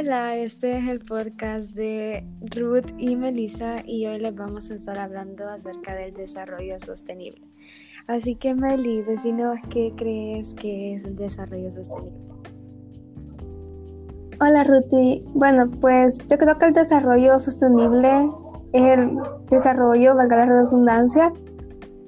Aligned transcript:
Hola, 0.00 0.34
este 0.34 0.78
es 0.78 0.88
el 0.88 1.00
podcast 1.00 1.72
de 1.72 2.26
Ruth 2.40 2.86
y 2.96 3.16
Melissa 3.16 3.82
y 3.84 4.06
hoy 4.06 4.18
les 4.18 4.34
vamos 4.34 4.70
a 4.70 4.74
estar 4.74 4.98
hablando 4.98 5.46
acerca 5.46 5.94
del 5.94 6.14
desarrollo 6.14 6.80
sostenible. 6.80 7.46
Así 8.06 8.34
que 8.34 8.54
Meli, 8.54 9.02
decinos 9.02 9.58
qué 9.68 9.92
crees 9.94 10.54
que 10.54 10.94
es 10.94 11.04
el 11.04 11.16
desarrollo 11.16 11.70
sostenible. 11.70 12.18
Hola 14.40 14.64
Ruth, 14.64 15.22
bueno 15.34 15.70
pues 15.82 16.18
yo 16.28 16.38
creo 16.38 16.56
que 16.56 16.64
el 16.64 16.72
desarrollo 16.72 17.38
sostenible 17.38 18.30
es 18.72 18.98
el 18.98 19.18
desarrollo, 19.50 20.16
valga 20.16 20.46
la 20.46 20.46
redundancia, 20.46 21.30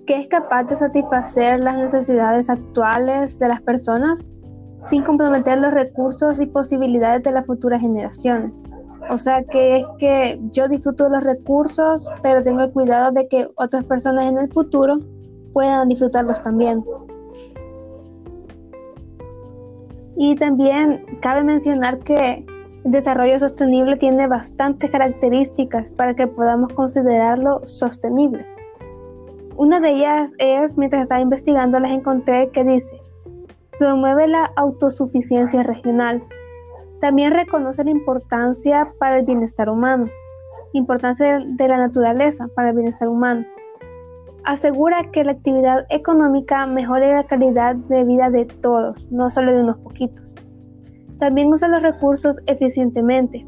que 0.06 0.18
es 0.18 0.28
capaz 0.28 0.64
de 0.64 0.76
satisfacer 0.76 1.60
las 1.60 1.76
necesidades 1.76 2.48
actuales 2.48 3.38
de 3.38 3.48
las 3.48 3.60
personas 3.60 4.30
sin 4.82 5.02
comprometer 5.02 5.60
los 5.60 5.72
recursos 5.72 6.40
y 6.40 6.46
posibilidades 6.46 7.22
de 7.22 7.32
las 7.32 7.46
futuras 7.46 7.80
generaciones. 7.80 8.64
O 9.10 9.18
sea 9.18 9.42
que 9.44 9.78
es 9.78 9.86
que 9.98 10.40
yo 10.52 10.68
disfruto 10.68 11.04
de 11.04 11.16
los 11.16 11.24
recursos, 11.24 12.08
pero 12.22 12.42
tengo 12.42 12.62
el 12.62 12.72
cuidado 12.72 13.10
de 13.10 13.28
que 13.28 13.46
otras 13.56 13.84
personas 13.84 14.26
en 14.26 14.38
el 14.38 14.52
futuro 14.52 14.98
puedan 15.52 15.88
disfrutarlos 15.88 16.40
también. 16.40 16.84
Y 20.16 20.36
también 20.36 21.04
cabe 21.20 21.42
mencionar 21.42 21.98
que 22.00 22.46
el 22.84 22.90
desarrollo 22.90 23.38
sostenible 23.38 23.96
tiene 23.96 24.26
bastantes 24.28 24.90
características 24.90 25.92
para 25.92 26.14
que 26.14 26.26
podamos 26.26 26.72
considerarlo 26.74 27.60
sostenible. 27.64 28.46
Una 29.56 29.80
de 29.80 29.90
ellas 29.90 30.32
es, 30.38 30.78
mientras 30.78 31.02
estaba 31.02 31.20
investigando, 31.20 31.78
las 31.80 31.92
encontré 31.92 32.50
que 32.50 32.64
dice, 32.64 33.01
promueve 33.78 34.28
la 34.28 34.44
autosuficiencia 34.56 35.62
regional. 35.62 36.22
También 37.00 37.32
reconoce 37.32 37.84
la 37.84 37.90
importancia 37.90 38.92
para 38.98 39.18
el 39.18 39.26
bienestar 39.26 39.68
humano, 39.68 40.08
importancia 40.72 41.40
de 41.40 41.68
la 41.68 41.78
naturaleza 41.78 42.48
para 42.54 42.70
el 42.70 42.76
bienestar 42.76 43.08
humano. 43.08 43.44
Asegura 44.44 45.10
que 45.12 45.24
la 45.24 45.32
actividad 45.32 45.86
económica 45.90 46.66
mejore 46.66 47.12
la 47.12 47.24
calidad 47.24 47.76
de 47.76 48.04
vida 48.04 48.30
de 48.30 48.44
todos, 48.44 49.10
no 49.10 49.30
solo 49.30 49.52
de 49.52 49.62
unos 49.62 49.78
poquitos. 49.78 50.34
También 51.18 51.48
usa 51.48 51.68
los 51.68 51.82
recursos 51.82 52.38
eficientemente. 52.46 53.46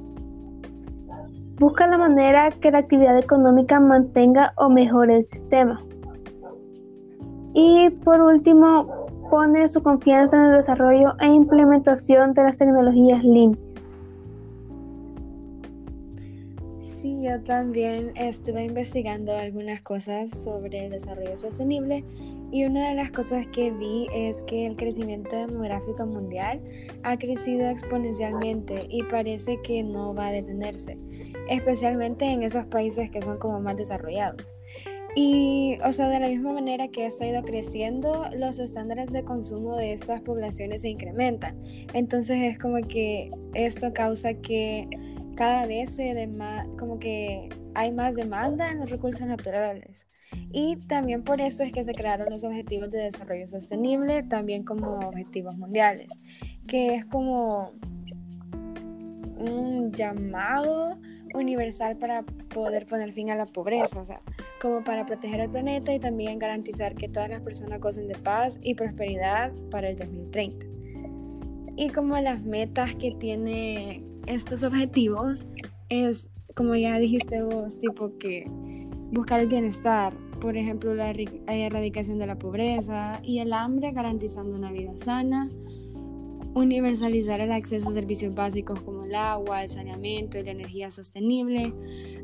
Busca 1.58 1.86
la 1.86 1.98
manera 1.98 2.50
que 2.50 2.70
la 2.70 2.78
actividad 2.78 3.18
económica 3.18 3.80
mantenga 3.80 4.52
o 4.56 4.68
mejore 4.68 5.16
el 5.16 5.24
sistema. 5.24 5.80
Y 7.54 7.90
por 7.90 8.20
último, 8.20 9.03
pone 9.30 9.68
su 9.68 9.82
confianza 9.82 10.36
en 10.36 10.52
el 10.52 10.58
desarrollo 10.58 11.14
e 11.20 11.28
implementación 11.28 12.34
de 12.34 12.44
las 12.44 12.56
tecnologías 12.56 13.22
limpias. 13.24 13.96
Sí, 16.82 17.22
yo 17.22 17.42
también 17.42 18.12
estuve 18.16 18.62
investigando 18.62 19.36
algunas 19.36 19.82
cosas 19.82 20.30
sobre 20.30 20.86
el 20.86 20.92
desarrollo 20.92 21.36
sostenible 21.36 22.02
y 22.50 22.64
una 22.64 22.88
de 22.88 22.94
las 22.94 23.10
cosas 23.10 23.46
que 23.48 23.70
vi 23.72 24.06
es 24.14 24.42
que 24.44 24.66
el 24.66 24.76
crecimiento 24.76 25.36
demográfico 25.36 26.06
mundial 26.06 26.62
ha 27.02 27.18
crecido 27.18 27.68
exponencialmente 27.68 28.86
y 28.88 29.02
parece 29.02 29.60
que 29.62 29.82
no 29.82 30.14
va 30.14 30.28
a 30.28 30.32
detenerse, 30.32 30.96
especialmente 31.50 32.24
en 32.24 32.42
esos 32.42 32.64
países 32.66 33.10
que 33.10 33.20
son 33.20 33.38
como 33.38 33.60
más 33.60 33.76
desarrollados. 33.76 34.53
Y, 35.16 35.78
o 35.84 35.92
sea, 35.92 36.08
de 36.08 36.18
la 36.18 36.28
misma 36.28 36.52
manera 36.52 36.88
que 36.88 37.06
esto 37.06 37.24
ha 37.24 37.28
ido 37.28 37.42
creciendo, 37.42 38.26
los 38.36 38.58
estándares 38.58 39.12
de 39.12 39.22
consumo 39.22 39.76
de 39.76 39.92
estas 39.92 40.20
poblaciones 40.22 40.82
se 40.82 40.88
incrementan. 40.88 41.62
Entonces 41.92 42.38
es 42.42 42.58
como 42.58 42.78
que 42.88 43.30
esto 43.54 43.92
causa 43.92 44.34
que 44.34 44.84
cada 45.36 45.66
vez 45.66 45.94
se 45.94 46.28
como 46.78 46.96
que 46.96 47.48
hay 47.74 47.92
más 47.92 48.14
demanda 48.14 48.70
en 48.70 48.80
los 48.80 48.90
recursos 48.90 49.26
naturales. 49.26 50.06
Y 50.52 50.76
también 50.88 51.22
por 51.22 51.40
eso 51.40 51.62
es 51.62 51.72
que 51.72 51.84
se 51.84 51.92
crearon 51.92 52.30
los 52.30 52.42
objetivos 52.42 52.90
de 52.90 52.98
desarrollo 52.98 53.46
sostenible, 53.46 54.24
también 54.24 54.64
como 54.64 54.98
objetivos 54.98 55.56
mundiales, 55.56 56.08
que 56.66 56.96
es 56.96 57.08
como 57.08 57.72
un 59.38 59.92
llamado 59.92 60.98
universal 61.34 61.96
para 61.96 62.22
poder 62.22 62.86
poner 62.86 63.12
fin 63.12 63.30
a 63.30 63.36
la 63.36 63.46
pobreza, 63.46 64.00
o 64.00 64.06
sea, 64.06 64.20
como 64.60 64.82
para 64.82 65.04
proteger 65.04 65.40
el 65.40 65.50
planeta 65.50 65.92
y 65.92 65.98
también 65.98 66.38
garantizar 66.38 66.94
que 66.94 67.08
todas 67.08 67.28
las 67.28 67.42
personas 67.42 67.80
gocen 67.80 68.08
de 68.08 68.14
paz 68.14 68.58
y 68.62 68.74
prosperidad 68.74 69.52
para 69.70 69.90
el 69.90 69.96
2030. 69.96 70.66
Y 71.76 71.88
como 71.90 72.16
las 72.18 72.44
metas 72.44 72.94
que 72.94 73.12
tiene 73.12 74.04
estos 74.26 74.62
objetivos 74.62 75.44
es, 75.88 76.30
como 76.54 76.74
ya 76.76 76.98
dijiste 76.98 77.42
vos, 77.42 77.78
tipo 77.80 78.16
que 78.18 78.46
buscar 79.12 79.40
el 79.40 79.48
bienestar, 79.48 80.14
por 80.40 80.56
ejemplo, 80.56 80.94
la 80.94 81.10
erradicación 81.10 82.18
de 82.18 82.26
la 82.26 82.38
pobreza 82.38 83.20
y 83.22 83.40
el 83.40 83.52
hambre, 83.52 83.92
garantizando 83.92 84.56
una 84.56 84.70
vida 84.70 84.96
sana, 84.96 85.50
universalizar 86.54 87.40
el 87.40 87.50
acceso 87.52 87.88
a 87.88 87.92
servicios 87.92 88.34
básicos 88.34 88.80
como 88.80 88.93
el 89.14 89.20
agua, 89.20 89.62
el 89.62 89.68
saneamiento 89.68 90.38
y 90.38 90.42
la 90.42 90.50
energía 90.50 90.90
sostenible, 90.90 91.72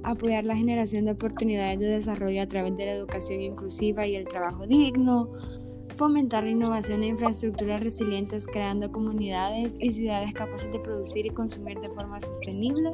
apoyar 0.02 0.44
la 0.44 0.56
generación 0.56 1.04
de 1.04 1.12
oportunidades 1.12 1.78
de 1.78 1.86
desarrollo 1.86 2.42
a 2.42 2.46
través 2.46 2.76
de 2.76 2.86
la 2.86 2.92
educación 2.92 3.40
inclusiva 3.40 4.06
y 4.06 4.16
el 4.16 4.26
trabajo 4.26 4.66
digno, 4.66 5.30
fomentar 5.96 6.44
la 6.44 6.50
innovación 6.50 7.02
e 7.02 7.08
infraestructuras 7.08 7.80
resilientes 7.80 8.46
creando 8.46 8.90
comunidades 8.90 9.76
y 9.78 9.92
ciudades 9.92 10.34
capaces 10.34 10.72
de 10.72 10.80
producir 10.80 11.26
y 11.26 11.30
consumir 11.30 11.78
de 11.78 11.90
forma 11.90 12.18
sostenible, 12.20 12.90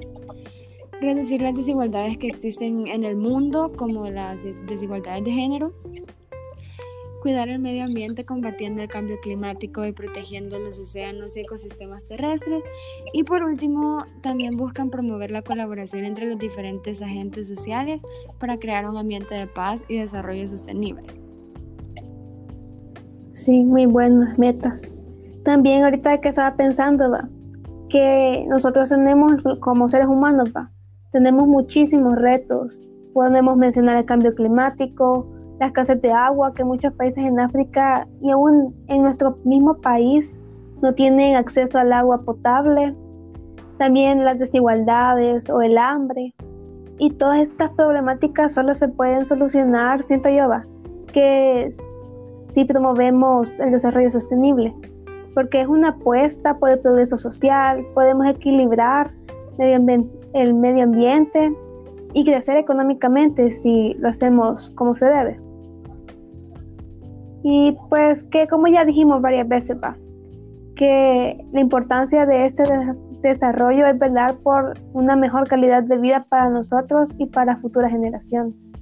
reducir 1.00 1.40
las 1.40 1.56
desigualdades 1.56 2.18
que 2.18 2.28
existen 2.28 2.86
en 2.88 3.04
el 3.04 3.16
mundo 3.16 3.72
como 3.76 4.10
las 4.10 4.44
desigualdades 4.66 5.24
de 5.24 5.32
género, 5.32 5.72
cuidar 7.22 7.49
el 7.49 7.59
medio 7.59 7.84
ambiente 7.84 8.25
combatiendo 8.25 8.82
el 8.82 8.88
cambio 8.88 9.19
climático 9.21 9.84
y 9.84 9.93
protegiendo 9.93 10.59
los 10.59 10.78
océanos 10.78 11.37
y 11.37 11.41
ecosistemas 11.41 12.09
terrestres. 12.09 12.62
Y 13.12 13.25
por 13.25 13.43
último, 13.43 14.03
también 14.22 14.56
buscan 14.56 14.91
promover 14.91 15.31
la 15.31 15.43
colaboración 15.43 16.04
entre 16.04 16.27
los 16.27 16.38
diferentes 16.38 17.03
agentes 17.03 17.49
sociales 17.49 18.03
para 18.38 18.59
crear 18.59 18.88
un 18.88 18.97
ambiente 18.97 19.34
de 19.34 19.47
paz 19.47 19.82
y 19.88 19.99
desarrollo 19.99 20.47
sostenible. 20.49 21.03
Sí, 23.33 23.62
muy 23.65 23.87
buenas 23.87 24.38
metas. 24.38 24.94
También 25.44 25.84
ahorita 25.84 26.21
que 26.21 26.31
estaba 26.31 26.56
pensando, 26.56 27.10
va, 27.10 27.28
que 27.88 28.47
nosotros 28.48 28.88
tenemos 28.88 29.44
como 29.60 29.88
seres 29.88 30.09
humanos, 30.09 30.50
va, 30.56 30.72
tenemos 31.12 31.47
muchísimos 31.47 32.16
retos. 32.16 32.91
Podemos 33.12 33.56
mencionar 33.56 33.97
el 33.97 34.04
cambio 34.04 34.34
climático, 34.34 35.27
la 35.58 35.66
escasez 35.66 36.00
de 36.02 36.12
agua, 36.12 36.54
que 36.54 36.64
muchos 36.64 36.92
países 36.92 37.24
en 37.24 37.40
África 37.40 38.06
y 38.20 38.30
aún 38.30 38.72
en 38.88 39.02
nuestro 39.02 39.38
mismo 39.44 39.74
país 39.80 40.38
no 40.82 40.92
tienen 40.92 41.36
acceso 41.36 41.78
al 41.78 41.92
agua 41.92 42.22
potable, 42.22 42.94
también 43.78 44.24
las 44.24 44.38
desigualdades 44.38 45.48
o 45.50 45.62
el 45.62 45.78
hambre. 45.78 46.34
Y 46.98 47.10
todas 47.10 47.40
estas 47.40 47.70
problemáticas 47.70 48.54
solo 48.54 48.72
se 48.74 48.88
pueden 48.88 49.24
solucionar, 49.24 50.02
siento 50.02 50.30
yo, 50.30 50.48
que 51.12 51.68
si 52.40 52.64
promovemos 52.64 53.58
el 53.60 53.72
desarrollo 53.72 54.10
sostenible, 54.10 54.74
porque 55.34 55.60
es 55.60 55.68
una 55.68 55.88
apuesta 55.88 56.58
por 56.58 56.70
el 56.70 56.78
progreso 56.78 57.18
social, 57.18 57.84
podemos 57.94 58.26
equilibrar 58.26 59.10
el 59.58 60.54
medio 60.54 60.84
ambiente 60.84 61.54
y 62.14 62.24
crecer 62.24 62.56
económicamente 62.56 63.50
si 63.50 63.94
lo 63.98 64.08
hacemos 64.08 64.70
como 64.70 64.94
se 64.94 65.06
debe. 65.06 65.45
Y 67.48 67.76
pues 67.90 68.24
que 68.24 68.48
como 68.48 68.66
ya 68.66 68.84
dijimos 68.84 69.22
varias 69.22 69.46
veces, 69.46 69.76
va, 69.80 69.97
que 70.74 71.47
la 71.53 71.60
importancia 71.60 72.26
de 72.26 72.44
este 72.44 72.65
desarrollo 73.22 73.86
es 73.86 73.97
velar 73.97 74.38
por 74.38 74.80
una 74.94 75.15
mejor 75.15 75.47
calidad 75.47 75.84
de 75.84 75.97
vida 75.97 76.26
para 76.28 76.50
nosotros 76.50 77.15
y 77.18 77.26
para 77.26 77.54
futuras 77.54 77.92
generaciones. 77.92 78.72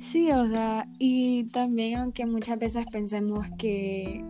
Sí, 0.00 0.30
o 0.32 0.46
sea, 0.46 0.84
y 0.98 1.44
también 1.44 1.98
aunque 1.98 2.26
muchas 2.26 2.58
veces 2.58 2.84
pensemos 2.92 3.40
que 3.56 4.26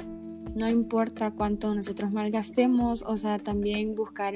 no 0.54 0.68
importa 0.68 1.32
cuánto 1.32 1.74
nosotros 1.74 2.12
malgastemos, 2.12 3.02
o 3.02 3.16
sea, 3.16 3.40
también 3.40 3.96
buscar 3.96 4.34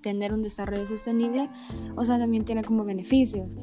tener 0.00 0.32
un 0.32 0.40
desarrollo 0.40 0.86
sostenible, 0.86 1.50
o 1.94 2.06
sea, 2.06 2.18
también 2.18 2.46
tiene 2.46 2.64
como 2.64 2.86
beneficios. 2.86 3.54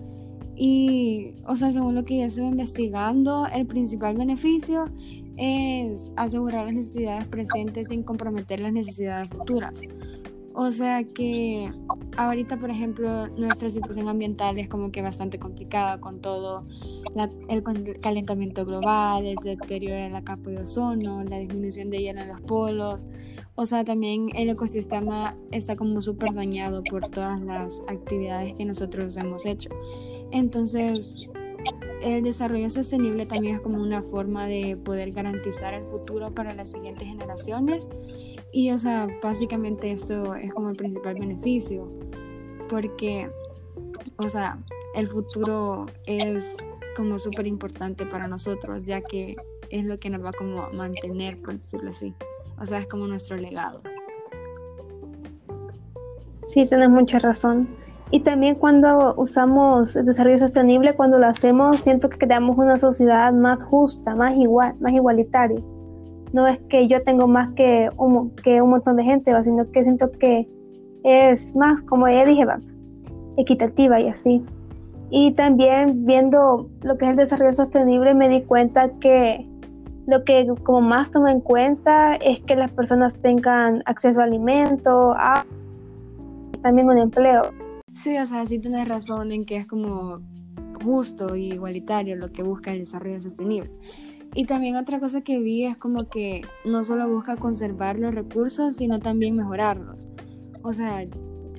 Y, 0.55 1.33
o 1.47 1.55
sea, 1.55 1.71
según 1.71 1.95
lo 1.95 2.03
que 2.03 2.19
yo 2.19 2.25
estuve 2.25 2.47
investigando, 2.47 3.47
el 3.47 3.65
principal 3.65 4.15
beneficio 4.15 4.85
es 5.37 6.13
asegurar 6.15 6.65
las 6.65 6.75
necesidades 6.75 7.25
presentes 7.25 7.87
sin 7.87 8.03
comprometer 8.03 8.59
las 8.59 8.73
necesidades 8.73 9.29
futuras. 9.29 9.81
O 10.55 10.69
sea 10.69 11.03
que 11.03 11.71
ahorita, 12.15 12.59
por 12.59 12.69
ejemplo, 12.69 13.27
nuestra 13.39 13.71
situación 13.71 14.07
ambiental 14.07 14.59
es 14.59 14.69
como 14.69 14.91
que 14.91 15.01
bastante 15.01 15.39
complicada 15.39 15.99
con 15.99 16.21
todo 16.21 16.67
el 17.49 17.63
calentamiento 17.99 18.63
global, 18.63 19.25
el 19.25 19.37
deterioro 19.43 19.99
de 20.03 20.09
la 20.11 20.23
capa 20.23 20.51
de 20.51 20.59
ozono, 20.59 21.23
la 21.23 21.39
disminución 21.39 21.89
de 21.89 22.03
hielo 22.03 22.21
en 22.21 22.27
los 22.27 22.41
polos. 22.41 23.07
O 23.55 23.65
sea, 23.65 23.83
también 23.83 24.29
el 24.35 24.49
ecosistema 24.49 25.33
está 25.51 25.75
como 25.75 26.03
súper 26.03 26.33
dañado 26.33 26.83
por 26.83 27.07
todas 27.09 27.41
las 27.41 27.81
actividades 27.87 28.53
que 28.53 28.65
nosotros 28.65 29.17
hemos 29.17 29.47
hecho. 29.47 29.71
Entonces, 30.33 31.29
el 32.01 32.23
desarrollo 32.23 32.67
sostenible 32.71 33.27
también 33.27 33.55
es 33.55 33.61
como 33.61 33.79
una 33.81 34.01
forma 34.01 34.47
de 34.47 34.75
poder 34.75 35.11
garantizar 35.11 35.75
el 35.75 35.85
futuro 35.85 36.33
para 36.33 36.55
las 36.55 36.71
siguientes 36.71 37.07
generaciones. 37.07 37.87
Y, 38.51 38.71
o 38.71 38.79
sea, 38.79 39.07
básicamente 39.21 39.91
esto 39.91 40.33
es 40.33 40.51
como 40.51 40.69
el 40.69 40.75
principal 40.75 41.13
beneficio, 41.13 41.87
porque, 42.67 43.29
o 44.17 44.27
sea, 44.27 44.57
el 44.95 45.07
futuro 45.07 45.85
es 46.07 46.57
como 46.97 47.19
súper 47.19 47.45
importante 47.45 48.05
para 48.07 48.27
nosotros, 48.27 48.85
ya 48.85 49.01
que 49.01 49.35
es 49.69 49.85
lo 49.85 49.99
que 49.99 50.09
nos 50.09 50.25
va 50.25 50.31
como 50.31 50.63
a 50.63 50.69
mantener, 50.71 51.39
por 51.41 51.57
decirlo 51.57 51.91
así. 51.91 52.15
O 52.59 52.65
sea, 52.65 52.79
es 52.79 52.87
como 52.87 53.05
nuestro 53.05 53.37
legado. 53.37 53.81
Sí, 56.43 56.65
tienes 56.65 56.89
mucha 56.89 57.19
razón. 57.19 57.67
Y 58.13 58.19
también 58.19 58.53
cuando 58.53 59.15
usamos 59.17 59.95
el 59.95 60.05
desarrollo 60.05 60.37
sostenible, 60.37 60.93
cuando 60.93 61.17
lo 61.17 61.25
hacemos, 61.25 61.79
siento 61.79 62.11
que 62.11 62.19
creamos 62.19 62.55
una 62.59 62.77
sociedad 62.77 63.33
más 63.33 63.63
justa, 63.63 64.15
más 64.15 64.35
igual, 64.35 64.75
más 64.79 64.91
igualitaria. 64.91 65.59
No 66.31 66.45
es 66.45 66.59
que 66.69 66.87
yo 66.87 67.01
tengo 67.01 67.27
más 67.27 67.49
que 67.55 67.89
un, 67.97 68.29
que 68.35 68.61
un 68.61 68.69
montón 68.69 68.97
de 68.97 69.03
gente, 69.03 69.33
sino 69.41 69.71
que 69.71 69.81
siento 69.83 70.11
que 70.11 70.47
es 71.03 71.55
más, 71.55 71.81
como 71.81 72.07
ya 72.07 72.23
dije, 72.23 72.45
va, 72.45 72.59
equitativa 73.37 73.99
y 73.99 74.09
así. 74.09 74.45
Y 75.09 75.31
también 75.31 76.05
viendo 76.05 76.69
lo 76.83 76.99
que 76.99 77.05
es 77.05 77.11
el 77.11 77.17
desarrollo 77.17 77.53
sostenible, 77.53 78.13
me 78.13 78.29
di 78.29 78.43
cuenta 78.43 78.89
que 78.99 79.49
lo 80.05 80.23
que 80.23 80.53
como 80.61 80.81
más 80.81 81.09
tomo 81.09 81.29
en 81.29 81.39
cuenta 81.39 82.13
es 82.17 82.41
que 82.41 82.55
las 82.57 82.69
personas 82.69 83.15
tengan 83.23 83.81
acceso 83.87 84.21
a 84.21 84.25
alimentos, 84.25 85.15
a 85.17 85.43
también 86.61 86.87
un 86.89 86.99
empleo. 86.99 87.62
Sí, 87.93 88.17
o 88.17 88.25
sea, 88.25 88.45
sí 88.45 88.59
tienes 88.59 88.87
razón 88.87 89.31
en 89.31 89.45
que 89.45 89.57
es 89.57 89.67
como 89.67 90.19
justo 90.83 91.35
y 91.35 91.53
igualitario 91.53 92.15
lo 92.15 92.27
que 92.27 92.43
busca 92.43 92.71
el 92.71 92.79
desarrollo 92.79 93.19
sostenible. 93.19 93.71
Y 94.35 94.45
también 94.45 94.75
otra 94.75 94.99
cosa 94.99 95.21
que 95.21 95.39
vi 95.39 95.65
es 95.65 95.77
como 95.77 96.09
que 96.09 96.41
no 96.65 96.83
solo 96.83 97.07
busca 97.07 97.35
conservar 97.35 97.99
los 97.99 98.15
recursos, 98.15 98.75
sino 98.75 98.99
también 98.99 99.35
mejorarlos. 99.35 100.07
O 100.63 100.73
sea, 100.73 101.05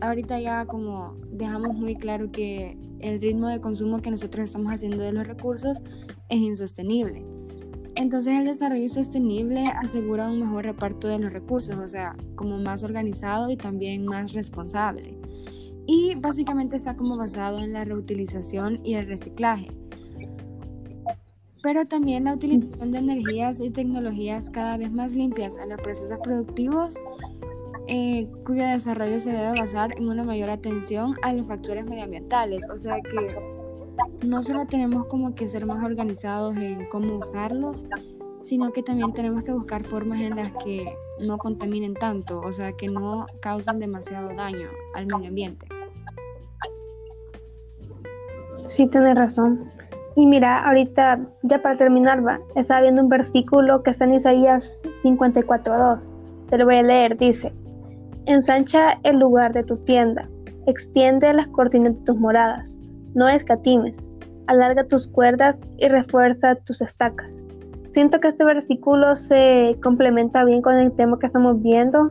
ahorita 0.01 0.41
ya 0.41 0.67
como 0.67 1.17
dejamos 1.31 1.75
muy 1.75 1.95
claro 1.95 2.33
que 2.33 2.77
el 2.99 3.21
ritmo 3.21 3.47
de 3.47 3.61
consumo 3.61 4.03
que 4.03 4.11
nosotros 4.11 4.47
estamos 4.47 4.73
haciendo 4.73 5.05
de 5.05 5.13
los 5.13 5.27
recursos 5.27 5.83
es 6.29 6.39
insostenible. 6.39 7.25
Entonces 7.95 8.37
el 8.41 8.45
desarrollo 8.45 8.89
sostenible 8.89 9.63
asegura 9.81 10.29
un 10.29 10.41
mejor 10.41 10.65
reparto 10.65 11.07
de 11.07 11.21
los 11.21 11.33
recursos, 11.33 11.77
o 11.77 11.87
sea, 11.87 12.17
como 12.35 12.59
más 12.59 12.83
organizado 12.83 13.51
y 13.51 13.57
también 13.57 14.05
más 14.05 14.33
responsable 14.33 15.17
y 15.87 16.15
básicamente 16.17 16.77
está 16.77 16.97
como 16.97 17.17
basado 17.17 17.61
en 17.61 17.73
la 17.73 17.85
reutilización 17.85 18.81
y 18.85 18.95
el 18.95 19.07
reciclaje. 19.07 19.69
Pero 21.63 21.87
también 21.87 22.25
la 22.25 22.35
utilización 22.35 22.93
de 22.93 22.99
energías 22.99 23.61
y 23.61 23.71
tecnologías 23.71 24.51
cada 24.51 24.77
vez 24.77 24.93
más 24.93 25.13
limpias 25.13 25.57
en 25.57 25.71
los 25.71 25.81
procesos 25.81 26.19
productivos, 26.23 26.95
eh, 27.87 28.29
cuyo 28.45 28.65
desarrollo 28.65 29.19
se 29.19 29.31
debe 29.31 29.59
basar 29.59 29.97
en 29.97 30.09
una 30.09 30.25
mayor 30.25 30.51
atención 30.51 31.15
a 31.23 31.33
los 31.33 31.47
factores 31.47 31.85
medioambientales. 31.87 32.65
O 32.71 32.79
sea 32.79 33.01
que 33.01 33.29
no 34.29 34.43
solo 34.45 34.67
tenemos 34.67 35.07
como 35.07 35.35
que 35.35 35.49
ser 35.49 35.67
más 35.67 35.83
organizados 35.83 36.57
en 36.57 36.87
cómo 36.89 37.19
usarlos, 37.19 37.89
sino 38.41 38.73
que 38.73 38.83
también 38.83 39.13
tenemos 39.13 39.43
que 39.43 39.53
buscar 39.53 39.85
formas 39.85 40.21
en 40.21 40.37
las 40.37 40.51
que 40.63 40.85
no 41.21 41.39
contaminen 41.39 41.95
tanto, 41.95 42.41
o 42.41 42.53
sea, 42.53 42.73
que 42.73 42.89
no 42.89 43.27
causan 43.41 43.79
demasiado 43.79 44.29
daño 44.35 44.69
al 44.95 45.07
medio 45.07 45.29
ambiente. 45.29 45.67
Sí, 48.69 48.87
tienes 48.89 49.15
razón. 49.15 49.71
Y 50.17 50.27
mira, 50.27 50.67
ahorita, 50.67 51.21
ya 51.43 51.63
para 51.63 51.77
terminar, 51.77 52.27
va, 52.27 52.41
estaba 52.55 52.83
viendo 52.83 53.03
un 53.03 53.09
versículo 53.09 53.83
que 53.83 53.91
está 53.91 54.05
en 54.05 54.15
Isaías 54.15 54.83
54.2. 55.03 56.13
Te 56.49 56.59
lo 56.59 56.65
voy 56.65 56.77
a 56.77 56.83
leer, 56.83 57.17
dice, 57.17 57.53
ensancha 58.27 58.99
el 59.03 59.19
lugar 59.19 59.53
de 59.53 59.63
tu 59.63 59.77
tienda, 59.79 60.29
extiende 60.67 61.33
las 61.33 61.49
cortinas 61.49 61.95
de 61.95 62.05
tus 62.05 62.17
moradas, 62.17 62.77
no 63.15 63.29
escatimes, 63.29 64.11
alarga 64.47 64.85
tus 64.85 65.09
cuerdas 65.09 65.57
y 65.79 65.89
refuerza 65.89 66.55
tus 66.55 66.81
estacas 66.81 67.44
Siento 67.95 68.19
que 68.19 68.27
este 68.27 68.45
versículo 68.45 69.15
se 69.15 69.79
complementa 69.81 70.45
bien 70.45 70.63
con 70.63 70.75
el 70.75 70.91
tema 70.91 71.17
que 71.21 71.27
estamos 71.27 71.63
viendo, 71.63 72.11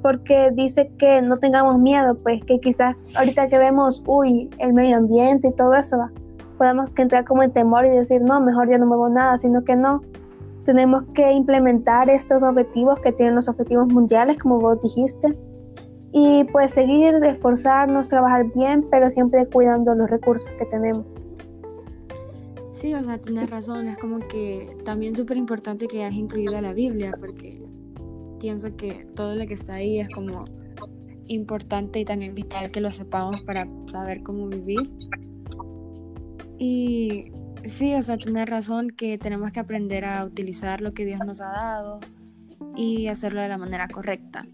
porque 0.00 0.50
dice 0.54 0.90
que 0.98 1.20
no 1.20 1.36
tengamos 1.36 1.78
miedo, 1.78 2.14
pues 2.14 2.42
que 2.46 2.58
quizás 2.60 2.96
ahorita 3.14 3.50
que 3.50 3.58
vemos, 3.58 4.02
uy, 4.06 4.48
el 4.58 4.72
medio 4.72 4.96
ambiente 4.96 5.48
y 5.48 5.52
todo 5.52 5.74
eso, 5.74 5.98
podemos 6.56 6.88
entrar 6.96 7.26
como 7.26 7.42
en 7.42 7.52
temor 7.52 7.84
y 7.84 7.90
decir, 7.90 8.22
no, 8.22 8.40
mejor 8.40 8.70
ya 8.70 8.78
no 8.78 8.86
muevo 8.86 9.10
nada, 9.10 9.36
sino 9.36 9.62
que 9.62 9.76
no. 9.76 10.00
Tenemos 10.64 11.02
que 11.12 11.30
implementar 11.30 12.08
estos 12.08 12.42
objetivos 12.42 12.98
que 13.00 13.12
tienen 13.12 13.34
los 13.34 13.50
objetivos 13.50 13.88
mundiales, 13.88 14.38
como 14.38 14.60
vos 14.60 14.80
dijiste, 14.80 15.38
y 16.12 16.44
pues 16.52 16.70
seguir, 16.70 17.16
esforzarnos, 17.22 18.08
trabajar 18.08 18.50
bien, 18.54 18.88
pero 18.90 19.10
siempre 19.10 19.44
cuidando 19.44 19.94
los 19.94 20.10
recursos 20.10 20.50
que 20.54 20.64
tenemos. 20.64 21.04
Sí, 22.82 22.92
o 22.94 23.02
sea, 23.04 23.16
tienes 23.16 23.48
razón, 23.48 23.86
es 23.86 23.96
como 23.96 24.18
que 24.26 24.76
también 24.84 25.14
súper 25.14 25.36
importante 25.36 25.86
que 25.86 26.02
hayas 26.02 26.16
incluido 26.16 26.60
la 26.60 26.72
Biblia, 26.72 27.14
porque 27.16 27.62
pienso 28.40 28.76
que 28.76 29.06
todo 29.14 29.36
lo 29.36 29.46
que 29.46 29.54
está 29.54 29.74
ahí 29.74 30.00
es 30.00 30.08
como 30.08 30.46
importante 31.28 32.00
y 32.00 32.04
también 32.04 32.32
vital 32.32 32.72
que 32.72 32.80
lo 32.80 32.90
sepamos 32.90 33.40
para 33.42 33.68
saber 33.88 34.24
cómo 34.24 34.48
vivir. 34.48 34.90
Y 36.58 37.30
sí, 37.66 37.94
o 37.94 38.02
sea, 38.02 38.16
tienes 38.16 38.48
razón 38.48 38.90
que 38.90 39.16
tenemos 39.16 39.52
que 39.52 39.60
aprender 39.60 40.04
a 40.04 40.24
utilizar 40.24 40.80
lo 40.80 40.92
que 40.92 41.04
Dios 41.04 41.20
nos 41.24 41.40
ha 41.40 41.52
dado 41.52 42.00
y 42.74 43.06
hacerlo 43.06 43.42
de 43.42 43.48
la 43.48 43.58
manera 43.58 43.86
correcta. 43.86 44.44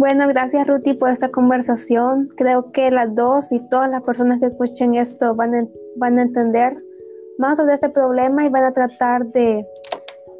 Bueno, 0.00 0.26
gracias 0.28 0.66
Ruti 0.66 0.94
por 0.94 1.10
esta 1.10 1.28
conversación. 1.30 2.30
Creo 2.34 2.72
que 2.72 2.90
las 2.90 3.14
dos 3.14 3.52
y 3.52 3.58
todas 3.68 3.90
las 3.90 4.00
personas 4.00 4.40
que 4.40 4.46
escuchen 4.46 4.94
esto 4.94 5.34
van 5.34 5.54
a 5.54 5.68
van 5.96 6.18
a 6.18 6.22
entender 6.22 6.74
más 7.36 7.58
sobre 7.58 7.74
este 7.74 7.90
problema 7.90 8.46
y 8.46 8.48
van 8.48 8.64
a 8.64 8.72
tratar 8.72 9.26
de 9.26 9.62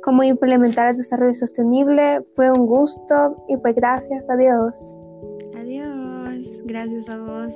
cómo 0.03 0.23
implementar 0.23 0.89
el 0.89 0.97
desarrollo 0.97 1.35
sostenible. 1.35 2.23
Fue 2.35 2.51
un 2.51 2.65
gusto 2.65 3.45
y 3.49 3.59
pues 3.59 3.75
gracias, 3.75 4.31
adiós. 4.31 4.97
Adiós, 5.55 6.59
gracias 6.65 7.11
a 7.11 7.19
vos. 7.19 7.53